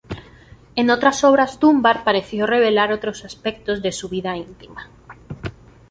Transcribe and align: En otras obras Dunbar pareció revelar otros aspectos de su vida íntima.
En 0.75 0.89
otras 0.89 1.23
obras 1.23 1.59
Dunbar 1.59 2.03
pareció 2.03 2.47
revelar 2.47 2.91
otros 2.91 3.23
aspectos 3.23 3.83
de 3.83 3.91
su 3.91 4.09
vida 4.09 4.35
íntima. 4.35 4.89